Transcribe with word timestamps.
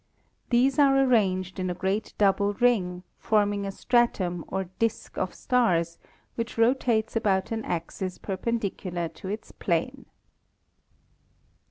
These 0.49 0.79
are 0.79 0.97
arranged 0.97 1.59
in 1.59 1.69
a 1.69 1.75
great 1.75 2.15
double 2.17 2.53
ring, 2.55 3.03
forming 3.19 3.67
a 3.67 3.71
stratum 3.71 4.43
or 4.47 4.63
disk 4.79 5.15
of 5.15 5.35
stars 5.35 5.99
which 6.33 6.57
rotates 6.57 7.15
about 7.15 7.51
an 7.51 7.63
axis 7.65 8.17
perpendicular 8.17 9.09
to 9.09 9.27
its 9.27 9.51
plane. 9.51 10.07